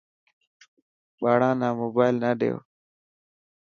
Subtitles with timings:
[1.21, 2.57] ٻاڙا نا موبائل نه ڏيو.